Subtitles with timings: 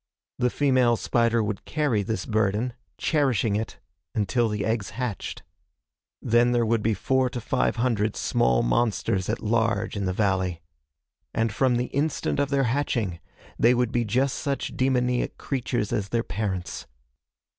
[0.39, 3.77] The female spider would carry this burden cherishing it
[4.15, 5.43] until the eggs hatched.
[6.23, 10.63] Then there would be four to five hundred small monsters at large in the valley.
[11.35, 13.19] And from the instant of their hatching
[13.59, 16.87] they would be just such demoniac creatures as their parents.